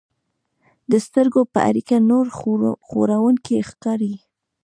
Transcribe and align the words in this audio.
د 0.91 0.93
سترګو 1.05 1.41
په 1.53 1.59
اړیکه 1.69 1.95
نور 2.09 2.25
خوړونکي 2.87 3.55
ښکاري. 3.69 4.13